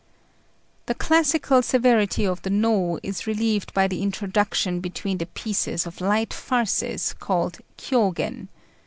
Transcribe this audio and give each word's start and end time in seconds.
The 0.87 0.95
classical 0.95 1.61
severity 1.61 2.25
of 2.25 2.41
the 2.41 2.49
Nô 2.49 2.99
is 3.03 3.27
relieved 3.27 3.71
by 3.75 3.87
the 3.87 4.01
introduction 4.01 4.79
between 4.79 5.19
the 5.19 5.27
pieces 5.27 5.85
of 5.85 6.01
light 6.01 6.33
farces 6.33 7.13
called 7.13 7.59
Kiyôgen. 7.77 8.47